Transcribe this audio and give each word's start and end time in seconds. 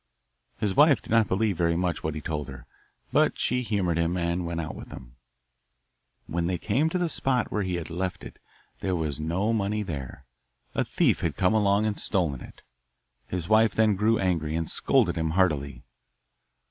His 0.57 0.75
wife 0.75 0.99
did 0.99 1.11
not 1.11 1.27
believe 1.27 1.55
very 1.57 1.75
much 1.75 2.01
what 2.01 2.15
he 2.15 2.21
told 2.21 2.47
her, 2.47 2.65
but 3.13 3.37
she 3.37 3.61
humoured 3.61 3.99
him, 3.99 4.17
and 4.17 4.47
went 4.47 4.59
out 4.59 4.73
with 4.73 4.87
him. 4.87 5.15
When 6.25 6.47
they 6.47 6.57
came 6.57 6.89
to 6.89 6.97
the 6.97 7.07
spot 7.07 7.51
where 7.51 7.61
he 7.61 7.75
had 7.75 7.91
left 7.91 8.23
it 8.23 8.39
there 8.79 8.95
was 8.95 9.19
no 9.19 9.53
money 9.53 9.83
there; 9.83 10.25
a 10.73 10.83
thief 10.83 11.19
had 11.19 11.37
come 11.37 11.53
along 11.53 11.85
and 11.85 11.99
stolen 11.99 12.41
it. 12.41 12.63
His 13.27 13.47
wife 13.47 13.75
then 13.75 13.95
grew 13.95 14.17
angry 14.17 14.55
and 14.55 14.67
scolded 14.67 15.15
him 15.17 15.29
heartily. 15.37 15.83